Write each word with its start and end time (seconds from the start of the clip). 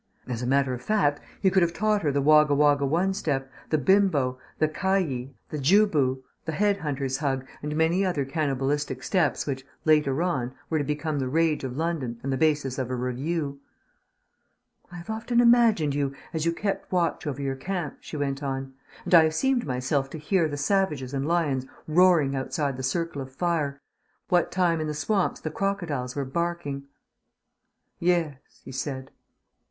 As 0.25 0.41
a 0.41 0.47
matter 0.47 0.73
of 0.73 0.81
fact, 0.81 1.21
he 1.43 1.51
could 1.51 1.61
have 1.61 1.73
taught 1.75 2.01
her 2.01 2.11
the 2.11 2.23
Wogga 2.23 2.55
Wogga 2.55 2.87
one 2.87 3.13
step, 3.13 3.51
the 3.69 3.77
Bimbo, 3.77 4.39
the 4.57 4.67
Kiyi, 4.67 5.35
the 5.49 5.59
Ju 5.59 5.85
bu, 5.85 6.23
the 6.45 6.53
Head 6.53 6.77
hunter's 6.77 7.17
Hug, 7.17 7.45
and 7.61 7.75
many 7.75 8.03
other 8.03 8.25
cannibalistic 8.25 9.03
steps 9.03 9.45
which, 9.45 9.63
later 9.85 10.23
on, 10.23 10.55
were 10.71 10.79
to 10.79 10.83
become 10.83 11.19
the 11.19 11.27
rage 11.27 11.63
of 11.63 11.77
London 11.77 12.19
and 12.23 12.33
the 12.33 12.37
basis 12.37 12.79
of 12.79 12.89
a 12.89 12.95
revue. 12.95 13.59
"I 14.91 14.95
have 14.95 15.11
often 15.11 15.39
imagined 15.39 15.93
you, 15.93 16.15
as 16.33 16.47
you 16.47 16.51
kept 16.51 16.91
watch 16.91 17.27
over 17.27 17.39
your 17.39 17.55
camp," 17.55 17.97
she 17.99 18.17
went 18.17 18.41
on, 18.41 18.73
"and 19.05 19.13
I 19.13 19.25
have 19.25 19.35
seemed 19.35 19.67
myself 19.67 20.09
to 20.09 20.17
hear 20.17 20.47
the 20.47 20.57
savages 20.57 21.13
and 21.13 21.27
lions 21.27 21.67
roaring 21.87 22.35
outside 22.35 22.75
the 22.75 22.81
circle 22.81 23.21
of 23.21 23.31
fire, 23.31 23.79
what 24.29 24.51
time 24.51 24.81
in 24.81 24.87
the 24.87 24.95
swamps 24.95 25.39
the 25.41 25.51
crocodiles 25.51 26.15
were 26.15 26.25
barking." 26.25 26.87
"Yes," 27.99 28.39
he 28.65 28.71
said. 28.71 29.11